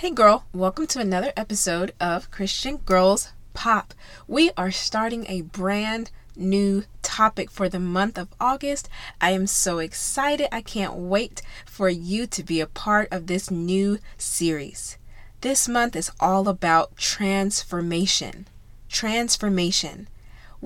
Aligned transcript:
Hey 0.00 0.10
girl, 0.10 0.44
welcome 0.52 0.86
to 0.88 1.00
another 1.00 1.32
episode 1.38 1.94
of 1.98 2.30
Christian 2.30 2.76
Girls 2.76 3.32
Pop. 3.54 3.94
We 4.28 4.50
are 4.54 4.70
starting 4.70 5.24
a 5.26 5.40
brand 5.40 6.10
new 6.36 6.84
topic 7.00 7.50
for 7.50 7.70
the 7.70 7.80
month 7.80 8.18
of 8.18 8.28
August. 8.38 8.90
I 9.22 9.30
am 9.30 9.46
so 9.46 9.78
excited. 9.78 10.54
I 10.54 10.60
can't 10.60 10.96
wait 10.96 11.40
for 11.64 11.88
you 11.88 12.26
to 12.26 12.42
be 12.42 12.60
a 12.60 12.66
part 12.66 13.08
of 13.10 13.26
this 13.26 13.50
new 13.50 13.98
series. 14.18 14.98
This 15.40 15.66
month 15.66 15.96
is 15.96 16.12
all 16.20 16.46
about 16.46 16.98
transformation. 16.98 18.48
Transformation 18.90 20.08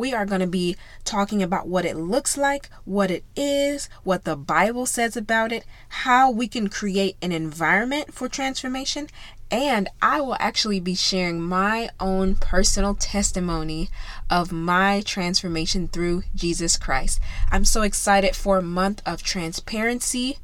we 0.00 0.14
are 0.14 0.24
going 0.24 0.40
to 0.40 0.46
be 0.46 0.76
talking 1.04 1.42
about 1.42 1.68
what 1.68 1.84
it 1.84 1.94
looks 1.94 2.38
like, 2.38 2.70
what 2.86 3.10
it 3.10 3.22
is, 3.36 3.90
what 4.02 4.24
the 4.24 4.34
Bible 4.34 4.86
says 4.86 5.14
about 5.14 5.52
it, 5.52 5.62
how 5.90 6.30
we 6.30 6.48
can 6.48 6.70
create 6.70 7.16
an 7.20 7.32
environment 7.32 8.14
for 8.14 8.26
transformation, 8.26 9.08
and 9.50 9.88
I 10.00 10.22
will 10.22 10.38
actually 10.40 10.80
be 10.80 10.94
sharing 10.94 11.42
my 11.42 11.90
own 12.00 12.36
personal 12.36 12.94
testimony 12.94 13.90
of 14.30 14.50
my 14.50 15.02
transformation 15.02 15.86
through 15.86 16.22
Jesus 16.34 16.78
Christ. 16.78 17.20
I'm 17.52 17.66
so 17.66 17.82
excited 17.82 18.34
for 18.34 18.56
a 18.56 18.62
month 18.62 19.02
of 19.04 19.22
transparency, 19.22 20.38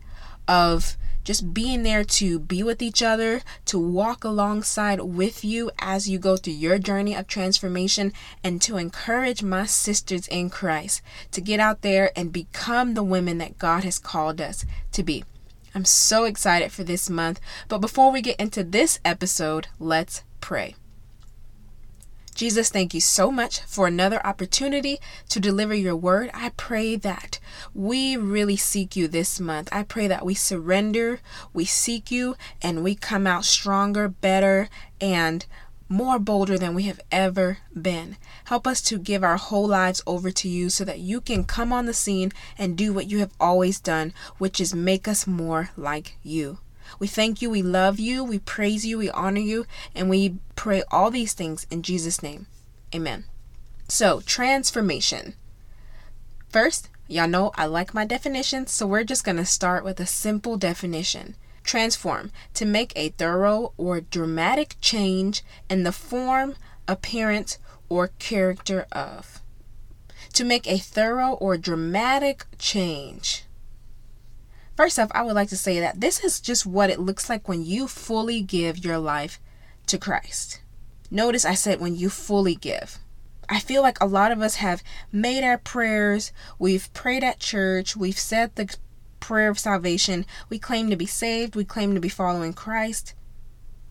of 0.47 0.99
just 1.27 1.53
being 1.53 1.83
there 1.83 2.05
to 2.05 2.39
be 2.39 2.63
with 2.63 2.81
each 2.81 3.03
other, 3.03 3.43
to 3.65 3.77
walk 3.79 4.23
alongside 4.23 5.01
with 5.01 5.45
you 5.45 5.73
as 5.81 6.09
you 6.09 6.21
go 6.21 6.37
through 6.37 6.53
your 6.53 6.79
journey 6.79 7.17
of 7.17 7.27
transformation, 7.27 8.13
and 8.45 8.63
to 8.63 8.77
encourage 8.77 9.43
my 9.43 9.67
sisters 9.67 10.29
in 10.29 10.49
Christ 10.49 11.03
to 11.33 11.41
get 11.41 11.59
out 11.59 11.83
there 11.83 12.13
and 12.15 12.33
become 12.33 12.95
the 12.95 13.03
women 13.03 13.39
that 13.39 13.59
God 13.59 13.83
has 13.83 13.99
called 13.99 14.41
us 14.41 14.65
to 14.93 15.03
be. 15.03 15.25
I'm 15.75 15.85
so 15.85 16.25
excited 16.25 16.71
for 16.71 16.85
this 16.85 17.11
month, 17.11 17.41
but 17.67 17.79
before 17.79 18.13
we 18.13 18.23
get 18.23 18.39
into 18.39 18.63
this 18.63 19.01
episode, 19.05 19.67
let's 19.81 20.23
pray. 20.41 20.77
Jesus, 22.37 22.69
thank 22.69 22.93
you 22.93 23.01
so 23.01 23.33
much 23.33 23.61
for 23.63 23.87
another 23.87 24.25
opportunity 24.25 24.99
to 25.31 25.41
deliver 25.41 25.73
your 25.73 25.97
word. 25.97 26.29
I 26.35 26.51
pray 26.51 26.95
that 26.97 27.41
we 27.73 28.15
really 28.15 28.59
seek 28.59 28.95
you 28.95 29.09
this 29.09 29.41
month. 29.41 29.71
I 29.73 29.83
pray 29.83 30.07
that 30.07 30.27
we 30.27 30.35
surrender, 30.35 31.21
we 31.55 31.65
seek 31.65 32.11
you, 32.11 32.37
and 32.61 32.85
we 32.85 32.95
come 32.95 33.27
out 33.27 33.47
stronger, 33.47 34.07
better, 34.07 34.69
and 35.01 35.47
more 35.89 36.19
bolder 36.19 36.59
than 36.59 36.75
we 36.75 36.83
have 36.83 37.01
ever 37.11 37.57
been. 37.73 38.19
Help 38.45 38.67
us 38.67 38.83
to 38.83 38.99
give 38.99 39.25
our 39.25 39.39
whole 39.39 39.67
lives 39.67 40.03
over 40.07 40.31
to 40.33 40.47
you 40.47 40.69
so 40.69 40.85
that 40.85 40.99
you 40.99 41.23
can 41.23 41.43
come 41.43 41.73
on 41.73 41.87
the 41.87 41.95
scene 41.95 42.33
and 42.59 42.77
do 42.77 42.93
what 42.93 43.11
you 43.11 43.19
have 43.21 43.33
always 43.41 43.81
done, 43.81 44.13
which 44.37 44.61
is 44.61 44.75
make 44.75 45.09
us 45.09 45.27
more 45.27 45.71
like 45.75 46.19
you. 46.23 46.59
We 46.99 47.07
thank 47.07 47.43
you, 47.43 47.51
we 47.51 47.63
love 47.63 47.99
you, 47.99 48.25
we 48.25 48.39
praise 48.39 48.87
you, 48.87 48.99
we 48.99 49.11
honor 49.11 49.41
you, 49.41 49.67
and 49.95 50.09
we 50.09 50.37
pray 50.55 50.83
all 50.91 51.11
these 51.11 51.33
things 51.33 51.67
in 51.71 51.83
Jesus' 51.83 52.23
name. 52.23 52.47
Amen. 52.95 53.25
So, 53.89 54.21
transformation. 54.21 55.35
First, 56.49 56.89
y'all 57.09 57.29
know 57.29 57.53
I 57.55 57.67
like 57.67 57.95
my 57.95 58.05
definitions, 58.05 58.73
so 58.73 58.87
we're 58.87 59.05
just 59.05 59.25
going 59.25 59.37
to 59.37 59.45
start 59.45 59.85
with 59.85 60.01
a 60.01 60.07
simple 60.07 60.57
definition. 60.57 61.37
Transform, 61.63 62.31
to 62.55 62.65
make 62.65 62.93
a 62.95 63.11
thorough 63.11 63.73
or 63.77 64.01
dramatic 64.01 64.77
change 64.81 65.43
in 65.69 65.83
the 65.83 65.93
form, 65.93 66.55
appearance, 66.87 67.59
or 67.89 68.09
character 68.19 68.87
of. 68.93 69.41
To 70.35 70.45
make 70.45 70.67
a 70.67 70.79
thorough 70.79 71.33
or 71.33 71.57
dramatic 71.57 72.47
change. 72.59 73.46
First 74.77 74.99
off, 74.99 75.11
I 75.15 75.23
would 75.23 75.35
like 75.35 75.49
to 75.49 75.57
say 75.57 75.81
that 75.81 76.01
this 76.01 76.23
is 76.23 76.39
just 76.39 76.67
what 76.67 76.91
it 76.91 77.01
looks 77.01 77.31
like 77.31 77.49
when 77.49 77.65
you 77.65 77.89
fully 77.89 78.43
give 78.43 78.85
your 78.85 78.99
life 78.99 79.41
to 79.87 79.97
Christ. 79.97 80.61
Notice 81.11 81.45
I 81.45 81.55
said 81.55 81.81
when 81.81 81.97
you 81.97 82.11
fully 82.11 82.55
give. 82.55 82.99
I 83.49 83.61
feel 83.61 83.81
like 83.81 84.01
a 84.01 84.07
lot 84.07 84.33
of 84.33 84.43
us 84.43 84.57
have 84.57 84.83
made 85.11 85.45
our 85.45 85.57
prayers, 85.57 86.33
we've 86.59 86.93
prayed 86.93 87.25
at 87.25 87.39
church, 87.39 87.97
we've 87.97 88.19
said 88.19 88.55
the 88.55 88.77
prayer 89.21 89.49
of 89.49 89.59
salvation, 89.59 90.27
we 90.51 90.59
claim 90.59 90.91
to 90.91 90.97
be 90.97 91.07
saved, 91.07 91.57
we 91.57 91.65
claim 91.65 91.95
to 91.95 92.01
be 92.01 92.09
following 92.09 92.53
Christ. 92.53 93.15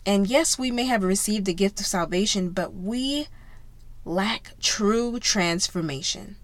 And 0.05 0.27
yes, 0.27 0.59
we 0.59 0.71
may 0.71 0.85
have 0.85 1.03
received 1.03 1.45
the 1.45 1.53
gift 1.53 1.79
of 1.79 1.85
salvation, 1.87 2.49
but 2.49 2.73
we 2.75 3.27
lack 4.03 4.53
true 4.59 5.19
transformation. 5.19 6.35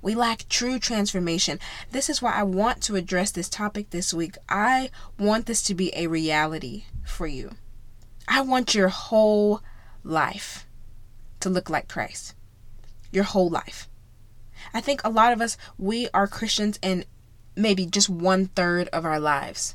We 0.00 0.14
lack 0.14 0.48
true 0.48 0.78
transformation. 0.78 1.58
This 1.90 2.08
is 2.08 2.22
why 2.22 2.32
I 2.32 2.44
want 2.44 2.82
to 2.84 2.96
address 2.96 3.30
this 3.30 3.48
topic 3.48 3.90
this 3.90 4.14
week. 4.14 4.36
I 4.48 4.90
want 5.18 5.46
this 5.46 5.62
to 5.64 5.74
be 5.74 5.92
a 5.94 6.06
reality 6.06 6.84
for 7.04 7.26
you. 7.26 7.52
I 8.28 8.42
want 8.42 8.74
your 8.74 8.88
whole 8.88 9.60
life 10.04 10.66
to 11.40 11.50
look 11.50 11.68
like 11.68 11.88
Christ. 11.88 12.34
Your 13.10 13.24
whole 13.24 13.48
life. 13.48 13.88
I 14.72 14.80
think 14.80 15.00
a 15.02 15.10
lot 15.10 15.32
of 15.32 15.40
us, 15.40 15.56
we 15.78 16.08
are 16.14 16.28
Christians 16.28 16.78
in 16.82 17.04
maybe 17.56 17.86
just 17.86 18.08
one 18.08 18.46
third 18.46 18.88
of 18.88 19.04
our 19.04 19.18
lives. 19.18 19.74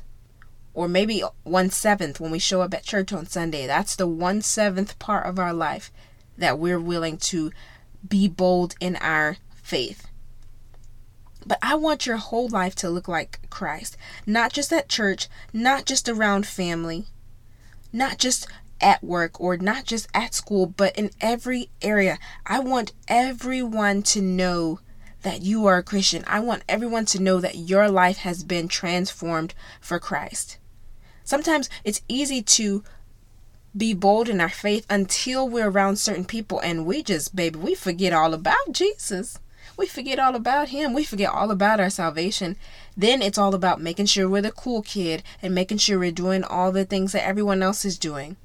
Or 0.72 0.88
maybe 0.88 1.22
one 1.42 1.70
seventh 1.70 2.18
when 2.18 2.30
we 2.30 2.38
show 2.38 2.62
up 2.62 2.74
at 2.74 2.82
church 2.82 3.12
on 3.12 3.26
Sunday. 3.26 3.66
That's 3.66 3.94
the 3.94 4.06
one 4.06 4.40
seventh 4.40 4.98
part 4.98 5.26
of 5.26 5.38
our 5.38 5.52
life 5.52 5.92
that 6.38 6.58
we're 6.58 6.80
willing 6.80 7.18
to 7.18 7.52
be 8.08 8.26
bold 8.26 8.74
in 8.80 8.96
our 8.96 9.36
faith. 9.62 10.06
But 11.46 11.58
I 11.62 11.74
want 11.74 12.06
your 12.06 12.16
whole 12.16 12.48
life 12.48 12.74
to 12.76 12.90
look 12.90 13.08
like 13.08 13.48
Christ. 13.50 13.96
Not 14.26 14.52
just 14.52 14.72
at 14.72 14.88
church, 14.88 15.28
not 15.52 15.84
just 15.84 16.08
around 16.08 16.46
family, 16.46 17.06
not 17.92 18.18
just 18.18 18.46
at 18.80 19.02
work 19.04 19.40
or 19.40 19.56
not 19.56 19.84
just 19.84 20.08
at 20.14 20.34
school, 20.34 20.66
but 20.66 20.96
in 20.96 21.10
every 21.20 21.70
area. 21.80 22.18
I 22.46 22.60
want 22.60 22.92
everyone 23.08 24.02
to 24.04 24.20
know 24.20 24.80
that 25.22 25.42
you 25.42 25.66
are 25.66 25.78
a 25.78 25.82
Christian. 25.82 26.24
I 26.26 26.40
want 26.40 26.64
everyone 26.68 27.06
to 27.06 27.22
know 27.22 27.40
that 27.40 27.56
your 27.56 27.88
life 27.88 28.18
has 28.18 28.44
been 28.44 28.68
transformed 28.68 29.54
for 29.80 29.98
Christ. 29.98 30.58
Sometimes 31.24 31.70
it's 31.82 32.02
easy 32.08 32.42
to 32.42 32.84
be 33.76 33.94
bold 33.94 34.28
in 34.28 34.40
our 34.40 34.50
faith 34.50 34.86
until 34.88 35.48
we're 35.48 35.70
around 35.70 35.96
certain 35.96 36.24
people 36.24 36.60
and 36.60 36.86
we 36.86 37.02
just, 37.02 37.34
baby, 37.34 37.58
we 37.58 37.74
forget 37.74 38.12
all 38.12 38.34
about 38.34 38.70
Jesus 38.70 39.38
we 39.76 39.86
forget 39.86 40.18
all 40.18 40.34
about 40.34 40.68
him. 40.68 40.92
We 40.92 41.04
forget 41.04 41.32
all 41.32 41.50
about 41.50 41.80
our 41.80 41.90
salvation. 41.90 42.56
Then 42.96 43.22
it's 43.22 43.38
all 43.38 43.54
about 43.54 43.80
making 43.80 44.06
sure 44.06 44.28
we're 44.28 44.42
the 44.42 44.52
cool 44.52 44.82
kid 44.82 45.22
and 45.42 45.54
making 45.54 45.78
sure 45.78 45.98
we're 45.98 46.12
doing 46.12 46.44
all 46.44 46.72
the 46.72 46.84
things 46.84 47.12
that 47.12 47.26
everyone 47.26 47.62
else 47.62 47.84
is 47.84 47.98
doing. 47.98 48.36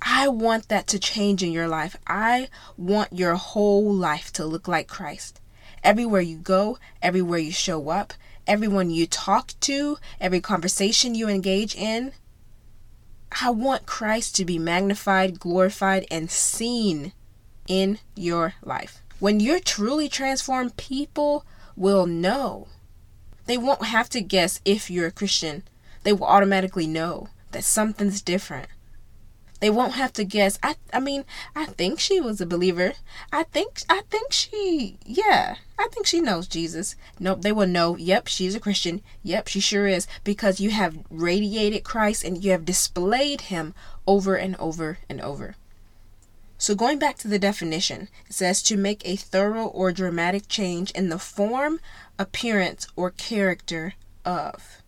I 0.00 0.28
want 0.28 0.68
that 0.68 0.86
to 0.88 0.98
change 0.98 1.42
in 1.42 1.52
your 1.52 1.68
life. 1.68 1.96
I 2.06 2.48
want 2.76 3.12
your 3.12 3.34
whole 3.34 3.92
life 3.92 4.32
to 4.34 4.44
look 4.44 4.68
like 4.68 4.86
Christ. 4.86 5.40
Everywhere 5.82 6.20
you 6.20 6.38
go, 6.38 6.78
everywhere 7.02 7.38
you 7.38 7.52
show 7.52 7.88
up, 7.88 8.14
everyone 8.46 8.90
you 8.90 9.06
talk 9.06 9.52
to, 9.60 9.98
every 10.20 10.40
conversation 10.40 11.14
you 11.14 11.28
engage 11.28 11.74
in. 11.74 12.12
I 13.42 13.50
want 13.50 13.86
Christ 13.86 14.36
to 14.36 14.44
be 14.44 14.58
magnified, 14.58 15.38
glorified, 15.38 16.06
and 16.10 16.30
seen 16.30 17.12
in 17.66 17.98
your 18.16 18.54
life. 18.62 19.02
When 19.20 19.40
you're 19.40 19.58
truly 19.58 20.08
transformed, 20.08 20.76
people 20.76 21.44
will 21.76 22.06
know. 22.06 22.68
They 23.46 23.58
won't 23.58 23.86
have 23.86 24.08
to 24.10 24.20
guess 24.20 24.60
if 24.64 24.90
you're 24.90 25.08
a 25.08 25.12
Christian. 25.12 25.64
They 26.04 26.12
will 26.12 26.26
automatically 26.26 26.86
know 26.86 27.28
that 27.50 27.64
something's 27.64 28.22
different. 28.22 28.68
They 29.60 29.70
won't 29.70 29.94
have 29.94 30.12
to 30.12 30.24
guess. 30.24 30.56
I 30.62 30.76
I 30.92 31.00
mean, 31.00 31.24
I 31.56 31.66
think 31.66 31.98
she 31.98 32.20
was 32.20 32.40
a 32.40 32.46
believer. 32.46 32.92
I 33.32 33.42
think 33.42 33.82
I 33.88 34.02
think 34.08 34.32
she 34.32 34.98
yeah, 35.04 35.56
I 35.78 35.88
think 35.88 36.06
she 36.06 36.20
knows 36.20 36.46
Jesus. 36.46 36.94
Nope, 37.18 37.42
they 37.42 37.50
will 37.50 37.66
know, 37.66 37.96
yep, 37.96 38.28
she's 38.28 38.54
a 38.54 38.60
Christian. 38.60 39.02
Yep, 39.24 39.48
she 39.48 39.58
sure 39.58 39.88
is 39.88 40.06
because 40.22 40.60
you 40.60 40.70
have 40.70 40.98
radiated 41.10 41.82
Christ 41.82 42.22
and 42.22 42.42
you 42.42 42.52
have 42.52 42.64
displayed 42.64 43.42
him 43.42 43.74
over 44.06 44.36
and 44.36 44.54
over 44.56 44.98
and 45.08 45.20
over. 45.20 45.56
So, 46.60 46.74
going 46.74 46.98
back 46.98 47.16
to 47.18 47.28
the 47.28 47.38
definition, 47.38 48.08
it 48.26 48.34
says 48.34 48.62
to 48.64 48.76
make 48.76 49.02
a 49.04 49.14
thorough 49.14 49.66
or 49.66 49.92
dramatic 49.92 50.48
change 50.48 50.90
in 50.90 51.08
the 51.08 51.18
form, 51.18 51.78
appearance, 52.18 52.88
or 52.96 53.12
character 53.12 53.94
of. 54.24 54.82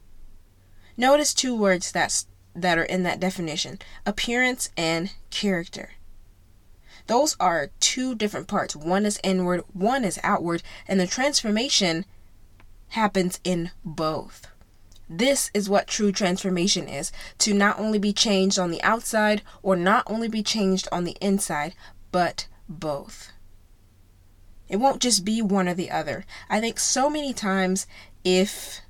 Notice 0.96 1.32
two 1.32 1.54
words 1.56 1.92
that's, 1.92 2.26
that 2.56 2.76
are 2.76 2.82
in 2.82 3.04
that 3.04 3.20
definition 3.20 3.78
appearance 4.04 4.70
and 4.76 5.12
character. 5.30 5.90
Those 7.06 7.36
are 7.38 7.70
two 7.78 8.16
different 8.16 8.48
parts. 8.48 8.74
One 8.74 9.06
is 9.06 9.20
inward, 9.22 9.62
one 9.72 10.04
is 10.04 10.18
outward, 10.24 10.64
and 10.88 10.98
the 10.98 11.06
transformation 11.06 12.04
happens 12.88 13.38
in 13.44 13.70
both. 13.84 14.49
This 15.12 15.50
is 15.52 15.68
what 15.68 15.88
true 15.88 16.12
transformation 16.12 16.88
is 16.88 17.10
to 17.38 17.52
not 17.52 17.80
only 17.80 17.98
be 17.98 18.12
changed 18.12 18.60
on 18.60 18.70
the 18.70 18.80
outside 18.84 19.42
or 19.60 19.74
not 19.74 20.04
only 20.06 20.28
be 20.28 20.44
changed 20.44 20.86
on 20.92 21.02
the 21.02 21.16
inside, 21.20 21.74
but 22.12 22.46
both. 22.68 23.32
It 24.68 24.76
won't 24.76 25.02
just 25.02 25.24
be 25.24 25.42
one 25.42 25.68
or 25.68 25.74
the 25.74 25.90
other. 25.90 26.24
I 26.48 26.60
think 26.60 26.78
so 26.78 27.10
many 27.10 27.34
times 27.34 27.88
if 28.22 28.82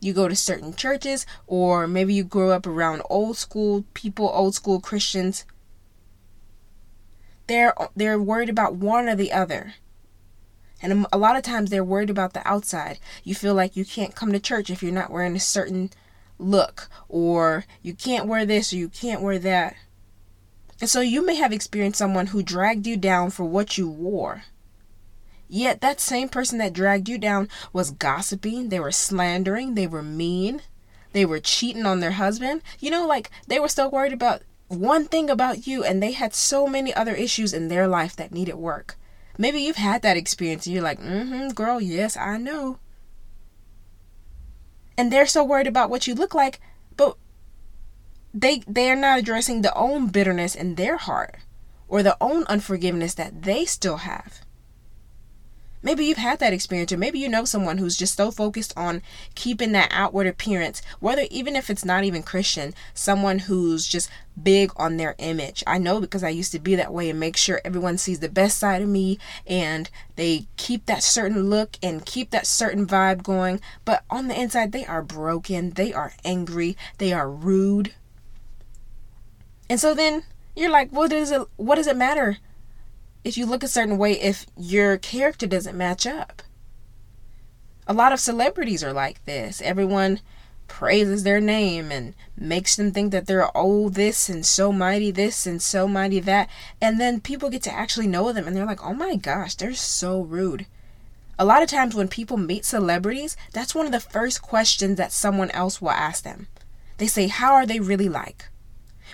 you 0.00 0.12
go 0.12 0.26
to 0.26 0.34
certain 0.34 0.74
churches, 0.74 1.24
or 1.46 1.86
maybe 1.86 2.14
you 2.14 2.24
grow 2.24 2.50
up 2.50 2.66
around 2.66 3.02
old 3.08 3.36
school 3.36 3.84
people, 3.94 4.28
old 4.28 4.56
school 4.56 4.80
Christians. 4.80 5.44
They're 7.46 7.74
they're 7.94 8.20
worried 8.20 8.48
about 8.48 8.74
one 8.74 9.08
or 9.08 9.14
the 9.14 9.32
other. 9.32 9.74
And 10.80 11.06
a 11.12 11.18
lot 11.18 11.36
of 11.36 11.42
times 11.42 11.70
they're 11.70 11.84
worried 11.84 12.10
about 12.10 12.34
the 12.34 12.46
outside. 12.46 12.98
You 13.24 13.34
feel 13.34 13.54
like 13.54 13.76
you 13.76 13.84
can't 13.84 14.14
come 14.14 14.32
to 14.32 14.38
church 14.38 14.70
if 14.70 14.82
you're 14.82 14.92
not 14.92 15.10
wearing 15.10 15.34
a 15.34 15.40
certain 15.40 15.90
look, 16.38 16.88
or 17.08 17.64
you 17.82 17.94
can't 17.94 18.26
wear 18.26 18.46
this, 18.46 18.72
or 18.72 18.76
you 18.76 18.88
can't 18.88 19.22
wear 19.22 19.38
that. 19.40 19.74
And 20.80 20.88
so 20.88 21.00
you 21.00 21.26
may 21.26 21.34
have 21.34 21.52
experienced 21.52 21.98
someone 21.98 22.28
who 22.28 22.42
dragged 22.42 22.86
you 22.86 22.96
down 22.96 23.30
for 23.30 23.44
what 23.44 23.76
you 23.76 23.88
wore. 23.88 24.44
Yet 25.48 25.80
that 25.80 25.98
same 25.98 26.28
person 26.28 26.58
that 26.58 26.72
dragged 26.72 27.08
you 27.08 27.18
down 27.18 27.48
was 27.72 27.90
gossiping, 27.90 28.68
they 28.68 28.78
were 28.78 28.92
slandering, 28.92 29.74
they 29.74 29.86
were 29.86 30.02
mean, 30.02 30.62
they 31.12 31.24
were 31.24 31.40
cheating 31.40 31.86
on 31.86 32.00
their 32.00 32.12
husband. 32.12 32.62
You 32.78 32.90
know, 32.90 33.06
like 33.06 33.30
they 33.46 33.58
were 33.58 33.68
so 33.68 33.88
worried 33.88 34.12
about 34.12 34.42
one 34.68 35.06
thing 35.06 35.30
about 35.30 35.66
you 35.66 35.82
and 35.82 36.02
they 36.02 36.12
had 36.12 36.34
so 36.34 36.66
many 36.66 36.92
other 36.94 37.14
issues 37.14 37.54
in 37.54 37.68
their 37.68 37.88
life 37.88 38.14
that 38.16 38.32
needed 38.32 38.56
work. 38.56 38.96
Maybe 39.38 39.60
you've 39.60 39.76
had 39.76 40.02
that 40.02 40.16
experience 40.16 40.66
and 40.66 40.74
you're 40.74 40.82
like, 40.82 41.00
mm 41.00 41.28
hmm, 41.28 41.48
girl, 41.50 41.80
yes, 41.80 42.16
I 42.16 42.36
know. 42.36 42.80
And 44.98 45.12
they're 45.12 45.26
so 45.26 45.44
worried 45.44 45.68
about 45.68 45.90
what 45.90 46.08
you 46.08 46.14
look 46.14 46.34
like, 46.34 46.60
but 46.96 47.16
they 48.34 48.62
they 48.66 48.90
are 48.90 48.96
not 48.96 49.20
addressing 49.20 49.62
the 49.62 49.74
own 49.74 50.08
bitterness 50.08 50.56
in 50.56 50.74
their 50.74 50.96
heart 50.96 51.36
or 51.86 52.02
the 52.02 52.16
own 52.20 52.44
unforgiveness 52.44 53.14
that 53.14 53.42
they 53.42 53.64
still 53.64 53.98
have. 53.98 54.40
Maybe 55.82 56.04
you've 56.04 56.18
had 56.18 56.40
that 56.40 56.52
experience, 56.52 56.92
or 56.92 56.96
maybe 56.96 57.18
you 57.18 57.28
know 57.28 57.44
someone 57.44 57.78
who's 57.78 57.96
just 57.96 58.16
so 58.16 58.30
focused 58.30 58.72
on 58.76 59.02
keeping 59.34 59.72
that 59.72 59.90
outward 59.92 60.26
appearance, 60.26 60.82
whether 60.98 61.26
even 61.30 61.54
if 61.54 61.70
it's 61.70 61.84
not 61.84 62.04
even 62.04 62.22
Christian, 62.22 62.74
someone 62.94 63.40
who's 63.40 63.86
just 63.86 64.10
big 64.42 64.72
on 64.76 64.96
their 64.96 65.14
image. 65.18 65.62
I 65.66 65.78
know 65.78 66.00
because 66.00 66.24
I 66.24 66.30
used 66.30 66.52
to 66.52 66.58
be 66.58 66.74
that 66.74 66.92
way 66.92 67.10
and 67.10 67.20
make 67.20 67.36
sure 67.36 67.60
everyone 67.64 67.98
sees 67.98 68.18
the 68.18 68.28
best 68.28 68.58
side 68.58 68.82
of 68.82 68.88
me 68.88 69.18
and 69.46 69.88
they 70.16 70.46
keep 70.56 70.86
that 70.86 71.02
certain 71.02 71.48
look 71.48 71.76
and 71.82 72.04
keep 72.04 72.30
that 72.30 72.46
certain 72.46 72.86
vibe 72.86 73.22
going. 73.22 73.60
But 73.84 74.04
on 74.10 74.28
the 74.28 74.40
inside, 74.40 74.72
they 74.72 74.84
are 74.84 75.02
broken, 75.02 75.70
they 75.70 75.92
are 75.92 76.12
angry, 76.24 76.76
they 76.98 77.12
are 77.12 77.30
rude. 77.30 77.94
And 79.70 79.78
so 79.78 79.94
then 79.94 80.24
you're 80.56 80.70
like, 80.70 80.90
what 80.90 81.10
does 81.10 81.30
it 81.30 81.42
what 81.56 81.76
does 81.76 81.86
it 81.86 81.96
matter 81.96 82.38
if 83.24 83.36
you 83.36 83.46
look 83.46 83.62
a 83.62 83.68
certain 83.68 83.98
way 83.98 84.12
if 84.12 84.46
your 84.56 84.96
character 84.96 85.46
doesn't 85.46 85.76
match 85.76 86.06
up. 86.06 86.42
A 87.86 87.94
lot 87.94 88.12
of 88.12 88.20
celebrities 88.20 88.84
are 88.84 88.92
like 88.92 89.24
this. 89.24 89.62
Everyone 89.62 90.20
praises 90.68 91.24
their 91.24 91.40
name 91.40 91.90
and 91.90 92.14
makes 92.36 92.76
them 92.76 92.92
think 92.92 93.10
that 93.10 93.26
they're 93.26 93.50
oh 93.56 93.88
this 93.88 94.28
and 94.28 94.46
so 94.46 94.70
mighty 94.70 95.10
this 95.10 95.46
and 95.46 95.60
so 95.60 95.88
mighty 95.88 96.20
that 96.20 96.48
and 96.80 97.00
then 97.00 97.20
people 97.20 97.50
get 97.50 97.62
to 97.62 97.72
actually 97.72 98.06
know 98.06 98.32
them 98.32 98.46
and 98.46 98.54
they're 98.54 98.66
like 98.66 98.84
oh 98.84 98.92
my 98.92 99.16
gosh 99.16 99.54
they're 99.54 99.74
so 99.74 100.20
rude 100.20 100.66
a 101.38 101.44
lot 101.44 101.62
of 101.62 101.68
times 101.68 101.94
when 101.94 102.06
people 102.06 102.36
meet 102.36 102.64
celebrities 102.64 103.36
that's 103.52 103.74
one 103.74 103.86
of 103.86 103.92
the 103.92 103.98
first 103.98 104.42
questions 104.42 104.98
that 104.98 105.10
someone 105.10 105.50
else 105.52 105.80
will 105.80 105.90
ask 105.90 106.22
them 106.22 106.46
they 106.98 107.06
say 107.06 107.26
how 107.26 107.54
are 107.54 107.66
they 107.66 107.80
really 107.80 108.08
like 108.08 108.48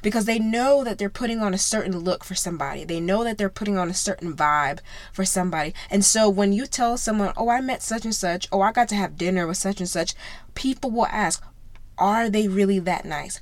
because 0.03 0.25
they 0.25 0.39
know 0.39 0.85
that 0.85 0.99
they're 0.99 1.09
putting 1.09 1.41
on 1.41 1.55
a 1.55 1.59
certain 1.59 1.99
look 1.99 2.25
for 2.25 2.35
somebody. 2.35 2.85
They 2.85 3.01
know 3.01 3.25
that 3.25 3.39
they're 3.39 3.49
putting 3.49 3.79
on 3.79 3.89
a 3.89 3.95
certain 3.95 4.35
vibe 4.35 4.81
for 5.13 5.25
somebody. 5.25 5.75
And 5.91 6.05
so 6.05 6.29
when 6.29 6.53
you 6.53 6.67
tell 6.67 6.97
someone, 6.97 7.33
"Oh, 7.37 7.49
I 7.49 7.61
met 7.61 7.83
such 7.83 8.05
and 8.05 8.15
such. 8.15 8.49
Oh, 8.53 8.61
I 8.61 8.73
got 8.73 8.89
to 8.89 8.97
have 8.97 9.17
dinner 9.17 9.47
with 9.47 9.57
such 9.57 9.81
and 9.81 9.89
such," 9.89 10.15
people 10.55 10.91
will 10.91 11.07
ask, 11.07 11.43
"Are 11.99 12.29
they 12.29 12.49
really 12.49 12.79
that 12.81 13.05
nice? 13.05 13.41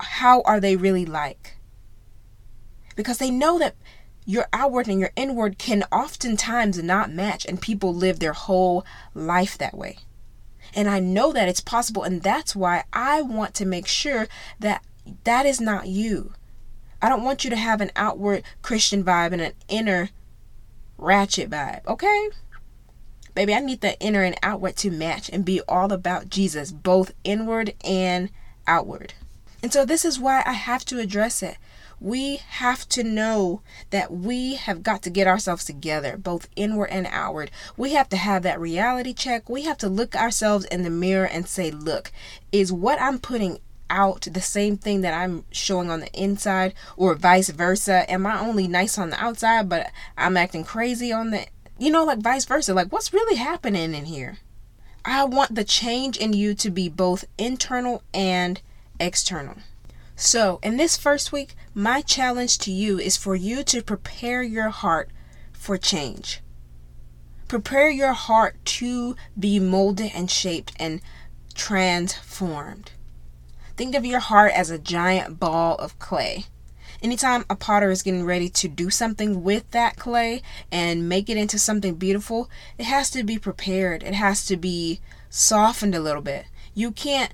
How 0.00 0.42
are 0.42 0.60
they 0.60 0.76
really 0.76 1.04
like?" 1.04 1.56
Because 2.96 3.18
they 3.18 3.30
know 3.30 3.58
that 3.58 3.74
your 4.24 4.46
outward 4.52 4.88
and 4.88 5.00
your 5.00 5.12
inward 5.16 5.56
can 5.56 5.84
oftentimes 5.90 6.82
not 6.82 7.10
match, 7.10 7.46
and 7.46 7.62
people 7.62 7.94
live 7.94 8.18
their 8.18 8.34
whole 8.34 8.84
life 9.14 9.56
that 9.56 9.76
way. 9.76 9.98
And 10.74 10.88
I 10.88 11.00
know 11.00 11.32
that 11.32 11.48
it's 11.48 11.60
possible, 11.60 12.02
and 12.02 12.22
that's 12.22 12.54
why 12.54 12.84
I 12.92 13.22
want 13.22 13.54
to 13.54 13.64
make 13.64 13.86
sure 13.86 14.28
that 14.60 14.82
that 15.24 15.46
is 15.46 15.60
not 15.60 15.88
you. 15.88 16.32
I 17.00 17.08
don't 17.08 17.24
want 17.24 17.44
you 17.44 17.50
to 17.50 17.56
have 17.56 17.80
an 17.80 17.92
outward 17.94 18.42
Christian 18.62 19.04
vibe 19.04 19.32
and 19.32 19.40
an 19.40 19.52
inner 19.68 20.10
ratchet 20.96 21.48
vibe, 21.48 21.86
okay? 21.86 22.28
Baby, 23.34 23.54
I 23.54 23.60
need 23.60 23.82
the 23.82 23.98
inner 24.00 24.24
and 24.24 24.36
outward 24.42 24.76
to 24.78 24.90
match 24.90 25.30
and 25.32 25.44
be 25.44 25.60
all 25.68 25.92
about 25.92 26.28
Jesus, 26.28 26.72
both 26.72 27.14
inward 27.22 27.74
and 27.84 28.30
outward. 28.66 29.14
And 29.62 29.72
so, 29.72 29.84
this 29.84 30.04
is 30.04 30.18
why 30.18 30.42
I 30.44 30.52
have 30.52 30.84
to 30.86 30.98
address 30.98 31.42
it. 31.42 31.56
We 32.00 32.36
have 32.36 32.88
to 32.90 33.02
know 33.02 33.62
that 33.90 34.12
we 34.12 34.54
have 34.54 34.84
got 34.84 35.02
to 35.02 35.10
get 35.10 35.26
ourselves 35.26 35.64
together, 35.64 36.16
both 36.16 36.48
inward 36.54 36.90
and 36.90 37.08
outward. 37.10 37.50
We 37.76 37.94
have 37.94 38.08
to 38.10 38.16
have 38.16 38.42
that 38.44 38.60
reality 38.60 39.12
check. 39.12 39.48
We 39.48 39.62
have 39.62 39.78
to 39.78 39.88
look 39.88 40.14
ourselves 40.14 40.64
in 40.66 40.84
the 40.84 40.90
mirror 40.90 41.26
and 41.26 41.48
say, 41.48 41.70
Look, 41.72 42.12
is 42.52 42.72
what 42.72 43.00
I'm 43.00 43.18
putting 43.18 43.58
out 43.90 44.22
the 44.22 44.40
same 44.40 44.76
thing 44.76 45.00
that 45.02 45.14
I'm 45.14 45.44
showing 45.50 45.90
on 45.90 46.00
the 46.00 46.12
inside, 46.12 46.74
or 46.96 47.14
vice 47.14 47.50
versa? 47.50 48.10
Am 48.10 48.26
I 48.26 48.40
only 48.40 48.68
nice 48.68 48.98
on 48.98 49.10
the 49.10 49.22
outside, 49.22 49.68
but 49.68 49.90
I'm 50.16 50.36
acting 50.36 50.64
crazy 50.64 51.12
on 51.12 51.30
the, 51.30 51.46
you 51.78 51.90
know, 51.90 52.04
like 52.04 52.20
vice 52.20 52.44
versa? 52.44 52.74
Like, 52.74 52.92
what's 52.92 53.12
really 53.12 53.36
happening 53.36 53.94
in 53.94 54.06
here? 54.06 54.38
I 55.04 55.24
want 55.24 55.54
the 55.54 55.64
change 55.64 56.16
in 56.16 56.32
you 56.32 56.54
to 56.54 56.70
be 56.70 56.88
both 56.88 57.24
internal 57.38 58.02
and 58.12 58.60
external. 59.00 59.56
So, 60.16 60.58
in 60.62 60.76
this 60.76 60.96
first 60.96 61.32
week, 61.32 61.54
my 61.74 62.02
challenge 62.02 62.58
to 62.58 62.72
you 62.72 62.98
is 62.98 63.16
for 63.16 63.36
you 63.36 63.62
to 63.64 63.82
prepare 63.82 64.42
your 64.42 64.70
heart 64.70 65.10
for 65.52 65.78
change. 65.78 66.40
Prepare 67.46 67.88
your 67.88 68.12
heart 68.12 68.56
to 68.64 69.16
be 69.38 69.58
molded 69.58 70.10
and 70.14 70.30
shaped 70.30 70.72
and 70.78 71.00
transformed. 71.54 72.92
Think 73.78 73.94
of 73.94 74.04
your 74.04 74.18
heart 74.18 74.50
as 74.54 74.70
a 74.70 74.78
giant 74.78 75.38
ball 75.38 75.76
of 75.76 75.96
clay. 76.00 76.46
Anytime 77.00 77.44
a 77.48 77.54
potter 77.54 77.92
is 77.92 78.02
getting 78.02 78.24
ready 78.24 78.48
to 78.48 78.66
do 78.66 78.90
something 78.90 79.44
with 79.44 79.70
that 79.70 79.94
clay 79.94 80.42
and 80.72 81.08
make 81.08 81.30
it 81.30 81.36
into 81.36 81.60
something 81.60 81.94
beautiful, 81.94 82.50
it 82.76 82.86
has 82.86 83.08
to 83.10 83.22
be 83.22 83.38
prepared. 83.38 84.02
It 84.02 84.14
has 84.14 84.44
to 84.46 84.56
be 84.56 84.98
softened 85.30 85.94
a 85.94 86.00
little 86.00 86.22
bit. 86.22 86.46
You 86.74 86.90
can't 86.90 87.32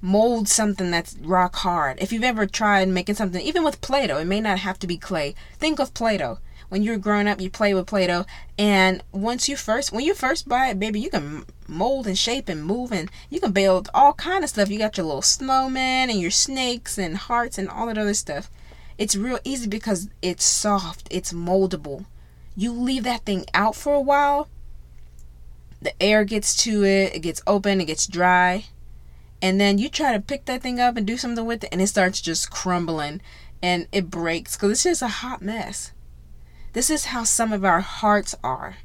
mold 0.00 0.48
something 0.48 0.90
that's 0.90 1.18
rock 1.18 1.56
hard. 1.56 1.98
If 2.00 2.10
you've 2.10 2.24
ever 2.24 2.46
tried 2.46 2.88
making 2.88 3.16
something, 3.16 3.42
even 3.42 3.62
with 3.62 3.82
Play 3.82 4.06
Doh, 4.06 4.16
it 4.16 4.24
may 4.24 4.40
not 4.40 4.60
have 4.60 4.78
to 4.78 4.86
be 4.86 4.96
clay. 4.96 5.34
Think 5.58 5.78
of 5.78 5.92
Play 5.92 6.16
Doh 6.16 6.38
when 6.68 6.82
you 6.82 6.92
were 6.92 6.98
growing 6.98 7.26
up, 7.26 7.40
you 7.40 7.50
play 7.50 7.72
with 7.74 7.86
Play-Doh, 7.86 8.26
and 8.58 9.02
once 9.12 9.48
you 9.48 9.56
first, 9.56 9.92
when 9.92 10.04
you 10.04 10.14
first 10.14 10.48
buy 10.48 10.68
it, 10.68 10.78
baby, 10.78 11.00
you 11.00 11.10
can 11.10 11.44
mold 11.66 12.06
and 12.06 12.18
shape 12.18 12.48
and 12.48 12.64
move, 12.64 12.92
and 12.92 13.10
you 13.30 13.40
can 13.40 13.52
build 13.52 13.88
all 13.94 14.12
kind 14.12 14.44
of 14.44 14.50
stuff. 14.50 14.68
You 14.68 14.78
got 14.78 14.96
your 14.96 15.06
little 15.06 15.22
snowman 15.22 16.10
and 16.10 16.20
your 16.20 16.30
snakes 16.30 16.98
and 16.98 17.16
hearts 17.16 17.58
and 17.58 17.68
all 17.68 17.86
that 17.86 17.98
other 17.98 18.14
stuff. 18.14 18.50
It's 18.98 19.16
real 19.16 19.38
easy 19.44 19.68
because 19.68 20.08
it's 20.22 20.44
soft, 20.44 21.08
it's 21.10 21.32
moldable. 21.32 22.04
You 22.56 22.72
leave 22.72 23.04
that 23.04 23.24
thing 23.24 23.46
out 23.54 23.76
for 23.76 23.94
a 23.94 24.00
while, 24.00 24.48
the 25.80 26.02
air 26.02 26.24
gets 26.24 26.56
to 26.64 26.84
it, 26.84 27.14
it 27.14 27.20
gets 27.20 27.40
open, 27.46 27.80
it 27.80 27.86
gets 27.86 28.06
dry, 28.06 28.64
and 29.40 29.60
then 29.60 29.78
you 29.78 29.88
try 29.88 30.12
to 30.12 30.20
pick 30.20 30.46
that 30.46 30.62
thing 30.62 30.80
up 30.80 30.96
and 30.96 31.06
do 31.06 31.16
something 31.16 31.46
with 31.46 31.64
it, 31.64 31.68
and 31.70 31.80
it 31.80 31.86
starts 31.86 32.20
just 32.20 32.50
crumbling 32.50 33.20
and 33.62 33.86
it 33.92 34.10
breaks 34.10 34.56
because 34.56 34.72
it's 34.72 34.82
just 34.82 35.02
a 35.02 35.08
hot 35.08 35.42
mess. 35.42 35.92
This 36.72 36.90
is 36.90 37.06
how 37.06 37.24
some 37.24 37.52
of 37.52 37.64
our 37.64 37.80
hearts 37.80 38.34
are. 38.42 38.76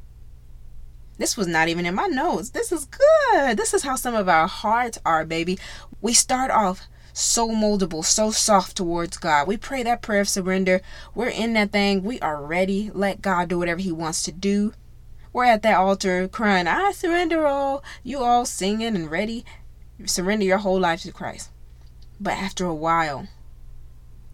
This 1.18 1.36
was 1.36 1.46
not 1.46 1.68
even 1.68 1.86
in 1.86 1.94
my 1.94 2.06
notes. 2.06 2.50
This 2.50 2.72
is 2.72 2.86
good. 2.86 3.56
This 3.56 3.72
is 3.72 3.82
how 3.82 3.96
some 3.96 4.14
of 4.14 4.28
our 4.28 4.48
hearts 4.48 4.98
are, 5.04 5.24
baby. 5.24 5.58
We 6.00 6.12
start 6.12 6.50
off 6.50 6.88
so 7.12 7.48
moldable, 7.48 8.04
so 8.04 8.32
soft 8.32 8.76
towards 8.76 9.16
God. 9.16 9.46
We 9.46 9.56
pray 9.56 9.84
that 9.84 10.02
prayer 10.02 10.22
of 10.22 10.28
surrender. 10.28 10.80
We're 11.14 11.28
in 11.28 11.52
that 11.52 11.70
thing. 11.70 12.02
We 12.02 12.18
are 12.20 12.44
ready. 12.44 12.90
Let 12.92 13.22
God 13.22 13.48
do 13.48 13.58
whatever 13.58 13.80
He 13.80 13.92
wants 13.92 14.24
to 14.24 14.32
do. 14.32 14.72
We're 15.32 15.44
at 15.46 15.62
that 15.62 15.76
altar 15.76 16.28
crying, 16.28 16.68
I 16.68 16.92
surrender 16.92 17.46
all. 17.46 17.82
You 18.04 18.22
all 18.22 18.46
singing 18.46 18.94
and 18.94 19.10
ready. 19.10 19.44
surrender 20.06 20.44
your 20.44 20.58
whole 20.58 20.78
life 20.78 21.02
to 21.02 21.12
Christ. 21.12 21.50
But 22.20 22.34
after 22.34 22.64
a 22.66 22.74
while, 22.74 23.26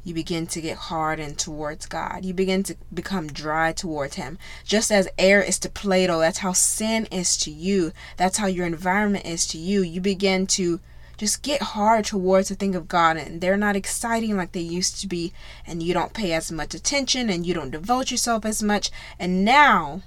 you 0.02 0.14
begin 0.14 0.46
to 0.46 0.60
get 0.60 0.76
hardened 0.76 1.38
towards 1.38 1.86
God. 1.86 2.24
You 2.24 2.32
begin 2.32 2.62
to 2.64 2.76
become 2.92 3.26
dry 3.26 3.72
towards 3.72 4.16
Him. 4.16 4.38
Just 4.64 4.90
as 4.90 5.08
air 5.18 5.42
is 5.42 5.58
to 5.60 5.68
Play-Doh, 5.68 6.20
that's 6.20 6.38
how 6.38 6.52
sin 6.52 7.06
is 7.06 7.36
to 7.38 7.50
you. 7.50 7.92
That's 8.16 8.38
how 8.38 8.46
your 8.46 8.66
environment 8.66 9.26
is 9.26 9.46
to 9.48 9.58
you. 9.58 9.82
You 9.82 10.00
begin 10.00 10.46
to 10.48 10.80
just 11.18 11.42
get 11.42 11.60
hard 11.60 12.06
towards 12.06 12.48
the 12.48 12.54
thing 12.54 12.74
of 12.74 12.88
God, 12.88 13.18
and 13.18 13.42
they're 13.42 13.58
not 13.58 13.76
exciting 13.76 14.38
like 14.38 14.52
they 14.52 14.60
used 14.60 15.02
to 15.02 15.06
be, 15.06 15.34
and 15.66 15.82
you 15.82 15.92
don't 15.92 16.14
pay 16.14 16.32
as 16.32 16.50
much 16.50 16.74
attention, 16.74 17.28
and 17.28 17.44
you 17.44 17.52
don't 17.52 17.70
devote 17.70 18.10
yourself 18.10 18.46
as 18.46 18.62
much. 18.62 18.90
And 19.18 19.44
now, 19.44 20.00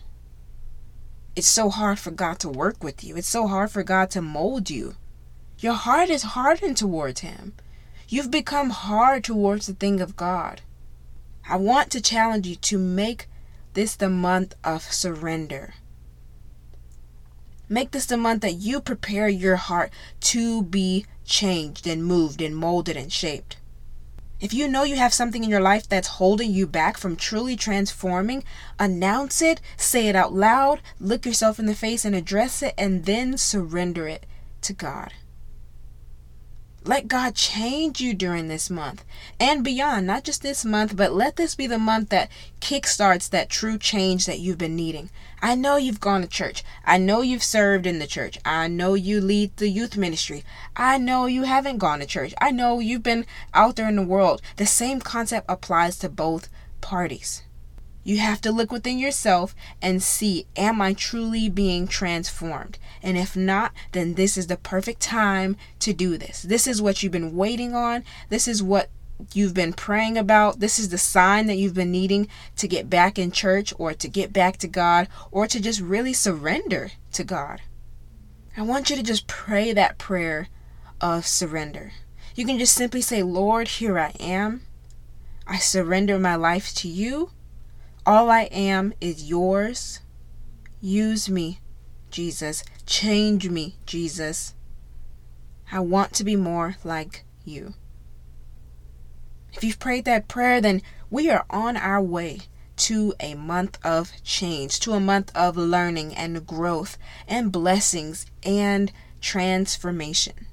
it's 1.36 1.48
so 1.48 1.70
hard 1.70 2.00
for 2.00 2.10
God 2.10 2.40
to 2.40 2.50
work 2.50 2.84
with 2.84 3.04
you. 3.04 3.16
It's 3.16 3.28
so 3.28 3.46
hard 3.46 3.70
for 3.70 3.84
God 3.84 4.10
to 4.12 4.24
mold 4.24 4.72
you. 4.72 4.96
Your 5.60 5.74
heart 5.74 6.10
is 6.10 6.24
hardened 6.24 6.78
towards 6.78 7.22
Him. 7.22 7.54
You've 8.14 8.30
become 8.30 8.70
hard 8.70 9.24
towards 9.24 9.66
the 9.66 9.74
thing 9.74 10.00
of 10.00 10.16
God. 10.16 10.62
I 11.50 11.56
want 11.56 11.90
to 11.90 12.00
challenge 12.00 12.46
you 12.46 12.56
to 12.58 12.78
make 12.78 13.28
this 13.74 13.96
the 13.96 14.08
month 14.08 14.54
of 14.64 14.84
surrender. 14.84 15.74
Make 17.68 17.90
this 17.90 18.06
the 18.06 18.18
month 18.18 18.44
that 18.44 18.54
you 18.54 18.82
prepare 18.82 19.28
your 19.28 19.56
heart 19.56 19.92
to 20.30 20.62
be 20.62 21.08
changed 21.26 21.88
and 21.88 22.06
moved 22.06 22.40
and 22.40 22.56
molded 22.56 22.98
and 22.98 23.12
shaped. 23.12 23.58
If 24.40 24.54
you 24.54 24.68
know 24.68 24.84
you 24.84 24.98
have 24.98 25.12
something 25.12 25.44
in 25.44 25.50
your 25.50 25.60
life 25.60 25.90
that's 25.90 26.20
holding 26.20 26.52
you 26.52 26.68
back 26.68 27.00
from 27.00 27.16
truly 27.16 27.56
transforming, 27.56 28.44
announce 28.78 29.42
it, 29.42 29.60
say 29.76 30.08
it 30.08 30.16
out 30.16 30.32
loud, 30.32 30.82
look 31.00 31.26
yourself 31.26 31.58
in 31.58 31.66
the 31.66 31.74
face 31.74 32.06
and 32.06 32.14
address 32.14 32.62
it, 32.62 32.76
and 32.78 33.06
then 33.06 33.40
surrender 33.40 34.08
it 34.08 34.28
to 34.62 34.74
God. 34.74 35.14
Let 36.86 37.08
God 37.08 37.34
change 37.34 38.02
you 38.02 38.14
during 38.14 38.50
this 38.50 38.70
month 38.70 39.06
and 39.40 39.64
beyond, 39.64 40.06
not 40.06 40.26
just 40.26 40.42
this 40.42 40.66
month, 40.66 40.98
but 40.98 41.14
let 41.14 41.38
this 41.38 41.56
be 41.56 41.66
the 41.66 41.80
month 41.80 42.10
that 42.10 42.30
kickstarts 42.60 43.30
that 43.30 43.50
true 43.50 43.78
change 43.78 44.26
that 44.26 44.40
you've 44.40 44.58
been 44.58 44.76
needing. 44.76 45.10
I 45.42 45.56
know 45.56 45.78
you've 45.78 46.02
gone 46.02 46.22
to 46.22 46.28
church. 46.28 46.62
I 46.84 46.98
know 46.98 47.22
you've 47.22 47.44
served 47.44 47.86
in 47.86 48.00
the 48.00 48.08
church. 48.08 48.38
I 48.44 48.68
know 48.68 48.96
you 48.96 49.22
lead 49.22 49.56
the 49.56 49.70
youth 49.70 49.96
ministry. 49.96 50.44
I 50.76 50.98
know 50.98 51.26
you 51.26 51.44
haven't 51.44 51.78
gone 51.78 52.00
to 52.00 52.06
church. 52.06 52.34
I 52.42 52.52
know 52.52 52.80
you've 52.80 53.04
been 53.04 53.26
out 53.54 53.78
there 53.78 53.88
in 53.88 53.96
the 53.96 54.02
world. 54.02 54.42
The 54.58 54.66
same 54.66 55.00
concept 55.00 55.46
applies 55.48 55.98
to 56.00 56.10
both 56.10 56.50
parties. 56.82 57.44
You 58.04 58.18
have 58.18 58.42
to 58.42 58.52
look 58.52 58.72
within 58.72 59.00
yourself 59.00 59.56
and 59.82 60.04
see, 60.04 60.46
am 60.56 60.82
I 60.82 60.94
truly 60.94 61.50
being 61.50 61.88
transformed? 61.88 62.78
And 63.02 63.18
if 63.18 63.36
not, 63.36 63.72
then 63.94 64.16
this 64.16 64.38
is 64.38 64.48
the 64.48 64.58
perfect 64.58 65.00
time 65.02 65.56
to 65.80 65.94
do 65.94 66.18
this. 66.18 66.42
This 66.42 66.68
is 66.68 66.82
what 66.82 67.02
you've 67.02 67.14
been 67.14 67.36
waiting 67.36 67.74
on. 67.74 68.04
This 68.30 68.48
is 68.48 68.62
what 68.62 68.90
you've 69.34 69.54
been 69.54 69.72
praying 69.72 70.18
about. 70.18 70.60
This 70.60 70.80
is 70.80 70.90
the 70.90 70.98
sign 70.98 71.48
that 71.48 71.56
you've 71.56 71.74
been 71.74 71.92
needing 71.92 72.28
to 72.58 72.68
get 72.68 72.90
back 72.90 73.18
in 73.18 73.32
church 73.32 73.74
or 73.78 73.94
to 73.94 74.08
get 74.08 74.34
back 74.34 74.58
to 74.58 74.68
God 74.68 75.08
or 75.32 75.48
to 75.48 75.62
just 75.62 75.80
really 75.80 76.14
surrender 76.14 76.92
to 77.14 77.24
God. 77.24 77.62
I 78.58 78.64
want 78.64 78.90
you 78.90 78.96
to 78.98 79.04
just 79.04 79.28
pray 79.28 79.72
that 79.74 79.98
prayer 79.98 80.50
of 81.00 81.26
surrender. 81.26 81.94
You 82.36 82.46
can 82.46 82.60
just 82.60 82.76
simply 82.76 83.02
say, 83.02 83.24
Lord, 83.24 83.68
here 83.68 83.98
I 83.98 84.14
am. 84.20 84.64
I 85.48 85.58
surrender 85.58 86.20
my 86.20 86.36
life 86.36 86.74
to 86.76 86.88
you. 86.88 87.32
All 88.06 88.30
I 88.30 88.44
am 88.52 88.94
is 89.00 89.30
yours. 89.30 90.02
Use 90.82 91.30
me, 91.30 91.62
Jesus. 92.12 92.64
Change 92.86 93.50
me, 93.50 93.78
Jesus. 93.86 94.56
I 95.72 95.80
want 95.80 96.12
to 96.14 96.26
be 96.26 96.36
more 96.36 96.76
like 96.84 97.24
you. 97.46 97.76
If 99.54 99.64
you've 99.64 99.80
prayed 99.80 100.04
that 100.06 100.28
prayer, 100.28 100.60
then 100.60 100.82
we 101.10 101.30
are 101.30 101.46
on 101.50 101.78
our 101.78 102.02
way 102.02 102.42
to 102.76 103.14
a 103.22 103.36
month 103.36 103.78
of 103.86 104.12
change, 104.24 104.80
to 104.82 104.94
a 104.94 105.00
month 105.00 105.32
of 105.34 105.56
learning 105.56 106.14
and 106.16 106.46
growth 106.46 106.98
and 107.28 107.52
blessings 107.52 108.26
and 108.44 108.92
transformation. 109.22 110.48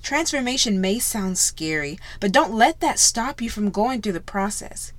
Transformation 0.00 0.80
may 0.80 1.00
sound 1.00 1.38
scary, 1.38 1.98
but 2.20 2.30
don't 2.30 2.52
let 2.52 2.78
that 2.80 3.00
stop 3.00 3.40
you 3.40 3.50
from 3.50 3.70
going 3.70 4.00
through 4.00 4.12
the 4.12 4.20
process. 4.20 4.92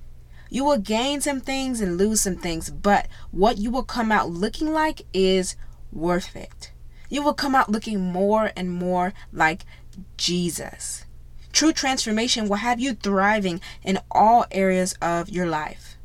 You 0.50 0.64
will 0.64 0.78
gain 0.78 1.20
some 1.20 1.40
things 1.40 1.80
and 1.80 1.96
lose 1.96 2.20
some 2.20 2.36
things, 2.36 2.70
but 2.70 3.06
what 3.30 3.58
you 3.58 3.70
will 3.70 3.84
come 3.84 4.10
out 4.10 4.28
looking 4.28 4.72
like 4.72 5.02
is 5.14 5.54
worth 5.92 6.34
it. 6.34 6.72
You 7.08 7.22
will 7.22 7.34
come 7.34 7.54
out 7.54 7.70
looking 7.70 8.00
more 8.00 8.50
and 8.56 8.70
more 8.70 9.14
like 9.32 9.64
Jesus. 10.16 11.04
True 11.52 11.72
transformation 11.72 12.48
will 12.48 12.56
have 12.56 12.80
you 12.80 12.94
thriving 12.94 13.60
in 13.82 13.98
all 14.10 14.46
areas 14.50 14.94
of 15.00 15.28
your 15.28 15.46
life. 15.46 15.96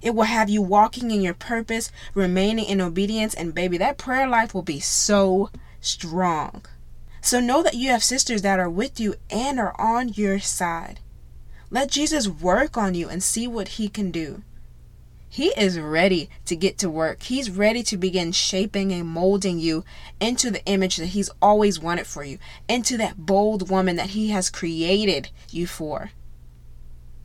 It 0.00 0.14
will 0.14 0.24
have 0.24 0.48
you 0.48 0.62
walking 0.62 1.10
in 1.10 1.22
your 1.22 1.34
purpose, 1.34 1.90
remaining 2.14 2.66
in 2.66 2.80
obedience, 2.80 3.34
and 3.34 3.54
baby, 3.54 3.78
that 3.78 3.98
prayer 3.98 4.28
life 4.28 4.54
will 4.54 4.62
be 4.62 4.80
so 4.80 5.50
strong. 5.80 6.64
So 7.20 7.40
know 7.40 7.62
that 7.62 7.74
you 7.74 7.90
have 7.90 8.04
sisters 8.04 8.42
that 8.42 8.60
are 8.60 8.70
with 8.70 9.00
you 9.00 9.16
and 9.28 9.58
are 9.58 9.74
on 9.80 10.10
your 10.10 10.38
side. 10.38 11.00
Let 11.70 11.90
Jesus 11.90 12.28
work 12.28 12.76
on 12.76 12.94
you 12.94 13.08
and 13.08 13.22
see 13.22 13.46
what 13.46 13.68
he 13.68 13.88
can 13.88 14.10
do. 14.10 14.42
He 15.28 15.48
is 15.48 15.78
ready 15.78 16.30
to 16.46 16.56
get 16.56 16.78
to 16.78 16.88
work. 16.88 17.22
He's 17.24 17.50
ready 17.50 17.82
to 17.84 17.98
begin 17.98 18.32
shaping 18.32 18.92
and 18.92 19.06
molding 19.06 19.58
you 19.58 19.84
into 20.20 20.50
the 20.50 20.64
image 20.64 20.96
that 20.96 21.06
He's 21.06 21.30
always 21.42 21.78
wanted 21.78 22.06
for 22.06 22.24
you, 22.24 22.38
into 22.66 22.96
that 22.96 23.26
bold 23.26 23.68
woman 23.68 23.96
that 23.96 24.10
He 24.10 24.30
has 24.30 24.48
created 24.48 25.28
you 25.50 25.66
for. 25.66 26.12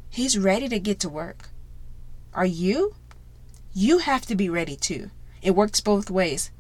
He's 0.10 0.38
ready 0.38 0.68
to 0.68 0.80
get 0.80 1.00
to 1.00 1.10
work. 1.10 1.50
Are 2.34 2.46
you? 2.46 2.96
You 3.74 4.00
have 4.00 4.26
to 4.26 4.36
be 4.36 4.50
ready 4.50 4.76
too. 4.76 5.10
It 5.42 5.56
works 5.56 5.80
both 5.80 6.12
ways. 6.12 6.52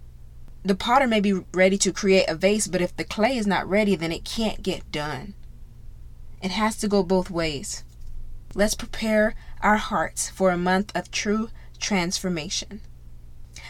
The 0.64 0.76
potter 0.76 1.08
may 1.08 1.20
be 1.20 1.34
ready 1.54 1.78
to 1.80 1.92
create 1.92 2.30
a 2.30 2.36
vase, 2.36 2.68
but 2.68 2.82
if 2.82 2.96
the 2.96 3.04
clay 3.04 3.38
is 3.38 3.46
not 3.46 3.70
ready, 3.70 3.98
then 3.98 4.14
it 4.14 4.24
can't 4.24 4.64
get 4.64 4.92
done. 4.94 5.34
It 6.44 6.52
has 6.52 6.76
to 6.80 6.90
go 6.90 7.04
both 7.04 7.32
ways. 7.32 7.86
Let's 8.54 8.76
prepare 8.76 9.34
our 9.62 9.78
hearts 9.78 10.30
for 10.30 10.52
a 10.52 10.58
month 10.58 10.92
of 10.94 11.10
true 11.10 11.50
transformation. 11.80 12.82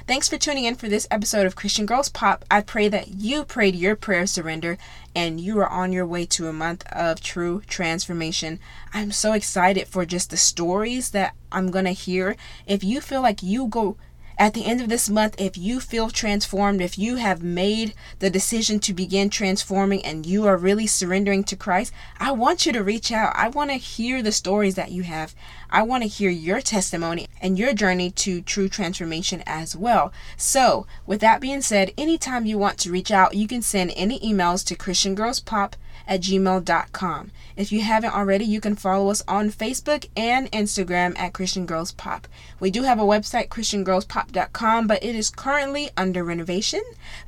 Thanks 0.07 0.27
for 0.27 0.39
tuning 0.39 0.65
in 0.65 0.73
for 0.73 0.89
this 0.89 1.07
episode 1.11 1.45
of 1.45 1.55
Christian 1.55 1.85
Girls 1.85 2.09
Pop. 2.09 2.43
I 2.49 2.61
pray 2.61 2.87
that 2.87 3.09
you 3.09 3.45
prayed 3.45 3.75
your 3.75 3.95
prayer 3.95 4.23
of 4.23 4.29
surrender 4.29 4.79
and 5.15 5.39
you 5.39 5.59
are 5.59 5.69
on 5.69 5.93
your 5.93 6.07
way 6.07 6.25
to 6.25 6.47
a 6.47 6.53
month 6.53 6.83
of 6.91 7.21
true 7.21 7.61
transformation. 7.67 8.59
I'm 8.91 9.11
so 9.11 9.33
excited 9.33 9.87
for 9.87 10.03
just 10.03 10.31
the 10.31 10.37
stories 10.37 11.11
that 11.11 11.35
I'm 11.51 11.69
going 11.69 11.85
to 11.85 11.91
hear. 11.91 12.35
If 12.65 12.83
you 12.83 13.01
feel 13.01 13.21
like 13.21 13.43
you 13.43 13.67
go 13.67 13.97
at 14.37 14.53
the 14.53 14.65
end 14.65 14.81
of 14.81 14.89
this 14.89 15.09
month, 15.09 15.35
if 15.37 15.57
you 15.57 15.79
feel 15.79 16.09
transformed, 16.09 16.81
if 16.81 16.97
you 16.97 17.17
have 17.17 17.43
made 17.43 17.93
the 18.19 18.29
decision 18.29 18.79
to 18.79 18.93
begin 18.93 19.29
transforming 19.29 20.03
and 20.03 20.25
you 20.25 20.45
are 20.47 20.57
really 20.57 20.87
surrendering 20.87 21.43
to 21.45 21.55
Christ, 21.55 21.93
I 22.19 22.31
want 22.31 22.65
you 22.65 22.73
to 22.73 22.83
reach 22.83 23.11
out. 23.11 23.33
I 23.35 23.49
want 23.49 23.69
to 23.69 23.77
hear 23.77 24.21
the 24.21 24.31
stories 24.31 24.75
that 24.75 24.91
you 24.91 25.03
have. 25.03 25.35
I 25.69 25.83
want 25.83 26.03
to 26.03 26.09
hear 26.09 26.29
your 26.29 26.61
testimony 26.61 27.27
and 27.41 27.57
your 27.57 27.73
journey 27.73 28.11
to 28.11 28.41
true 28.41 28.69
transformation 28.69 29.43
as 29.45 29.75
well. 29.75 30.11
So, 30.37 30.85
with 31.05 31.21
that 31.21 31.41
being 31.41 31.61
said, 31.61 31.93
anytime 31.97 32.45
you 32.45 32.57
want 32.57 32.77
to 32.79 32.91
reach 32.91 33.11
out, 33.11 33.35
you 33.35 33.47
can 33.47 33.61
send 33.61 33.91
any 33.95 34.19
emails 34.19 34.65
to 34.67 34.75
Christian 34.75 35.15
Girls 35.15 35.39
Pop 35.39 35.75
at 36.07 36.21
gmail.com. 36.21 37.31
If 37.55 37.71
you 37.71 37.81
haven't 37.81 38.13
already, 38.15 38.45
you 38.45 38.59
can 38.59 38.75
follow 38.75 39.09
us 39.09 39.23
on 39.27 39.51
Facebook 39.51 40.07
and 40.15 40.51
Instagram 40.51 41.17
at 41.17 41.33
Christian 41.33 41.65
Girls 41.65 41.91
Pop. 41.91 42.27
We 42.59 42.71
do 42.71 42.83
have 42.83 42.99
a 42.99 43.03
website, 43.03 43.49
ChristianGirlsPop.com, 43.49 44.87
but 44.87 45.03
it 45.03 45.15
is 45.15 45.29
currently 45.29 45.89
under 45.95 46.23
renovation, 46.23 46.81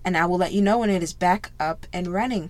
and 0.04 0.18
I 0.18 0.26
will 0.26 0.38
let 0.38 0.54
you 0.54 0.62
know 0.62 0.80
when 0.80 0.90
it 0.90 1.04
is 1.04 1.14
back 1.14 1.52
up 1.60 1.86
and 1.94 2.08
running. 2.08 2.50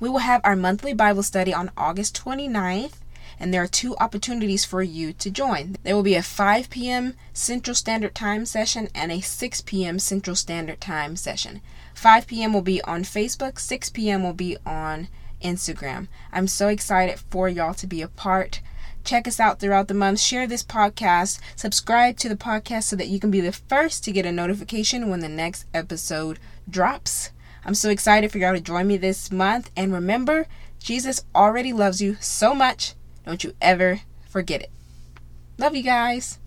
We 0.00 0.08
will 0.08 0.18
have 0.18 0.40
our 0.44 0.54
monthly 0.54 0.94
Bible 0.94 1.24
study 1.24 1.52
on 1.52 1.72
August 1.76 2.20
29th 2.22 2.94
and 3.40 3.52
there 3.52 3.62
are 3.62 3.68
two 3.68 3.96
opportunities 3.98 4.64
for 4.64 4.82
you 4.82 5.12
to 5.12 5.30
join. 5.30 5.76
There 5.82 5.94
will 5.94 6.02
be 6.02 6.14
a 6.14 6.22
5 6.22 6.70
p.m. 6.70 7.14
Central 7.32 7.74
Standard 7.74 8.14
Time 8.14 8.44
session 8.44 8.88
and 8.94 9.12
a 9.12 9.20
6 9.20 9.60
p.m. 9.62 9.98
Central 9.98 10.36
Standard 10.36 10.80
Time 10.80 11.16
session. 11.16 11.60
5 11.94 12.26
p.m. 12.26 12.52
will 12.52 12.62
be 12.62 12.82
on 12.82 13.02
Facebook, 13.02 13.58
6 13.58 13.90
p.m. 13.90 14.22
will 14.22 14.32
be 14.32 14.56
on 14.66 15.08
Instagram. 15.42 16.08
I'm 16.32 16.48
so 16.48 16.68
excited 16.68 17.20
for 17.30 17.48
y'all 17.48 17.74
to 17.74 17.86
be 17.86 18.02
a 18.02 18.08
part. 18.08 18.60
Check 19.04 19.26
us 19.26 19.40
out 19.40 19.58
throughout 19.58 19.88
the 19.88 19.94
month. 19.94 20.20
Share 20.20 20.46
this 20.46 20.62
podcast. 20.62 21.40
Subscribe 21.56 22.16
to 22.18 22.28
the 22.28 22.36
podcast 22.36 22.84
so 22.84 22.96
that 22.96 23.08
you 23.08 23.18
can 23.18 23.30
be 23.30 23.40
the 23.40 23.52
first 23.52 24.04
to 24.04 24.12
get 24.12 24.26
a 24.26 24.32
notification 24.32 25.08
when 25.08 25.20
the 25.20 25.28
next 25.28 25.64
episode 25.72 26.38
drops. 26.68 27.30
I'm 27.64 27.74
so 27.74 27.90
excited 27.90 28.30
for 28.30 28.38
y'all 28.38 28.54
to 28.54 28.60
join 28.60 28.86
me 28.86 28.96
this 28.96 29.32
month. 29.32 29.70
And 29.76 29.92
remember, 29.92 30.46
Jesus 30.78 31.24
already 31.34 31.72
loves 31.72 32.02
you 32.02 32.16
so 32.20 32.54
much 32.54 32.94
don't 33.28 33.44
you 33.44 33.52
ever 33.60 34.00
forget 34.30 34.62
it. 34.62 34.70
Love 35.58 35.76
you 35.76 35.82
guys. 35.82 36.38